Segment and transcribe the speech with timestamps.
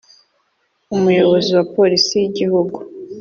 [0.95, 2.77] umuyobozi wa polisi y igihugu